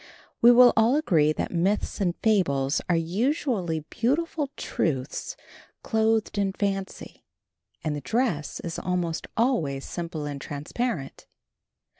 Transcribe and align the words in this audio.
We 0.41 0.49
will 0.49 0.73
all 0.75 0.95
agree 0.95 1.31
that 1.33 1.51
myths 1.51 2.01
and 2.01 2.15
fables 2.23 2.81
are 2.89 2.95
usually 2.95 3.81
beautiful 3.81 4.49
truths 4.57 5.37
clothed 5.83 6.39
in 6.39 6.53
fancy, 6.53 7.23
and 7.83 7.95
the 7.95 8.01
dress 8.01 8.59
is 8.61 8.79
almost 8.79 9.27
always 9.37 9.85
simple 9.85 10.25
and 10.25 10.41
transparent. 10.41 11.27